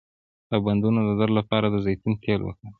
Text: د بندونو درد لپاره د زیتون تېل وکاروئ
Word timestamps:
د 0.49 0.53
بندونو 0.65 0.99
درد 1.19 1.33
لپاره 1.39 1.65
د 1.69 1.75
زیتون 1.85 2.13
تېل 2.23 2.41
وکاروئ 2.43 2.67